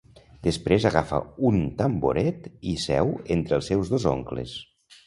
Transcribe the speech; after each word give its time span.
Després 0.45 0.87
agafa 0.89 1.19
un 1.51 1.61
tamboret 1.83 2.49
i 2.73 2.75
seu 2.87 3.17
entre 3.39 3.61
els 3.61 3.71
seus 3.73 3.95
dos 3.97 4.13
oncles. 4.19 4.61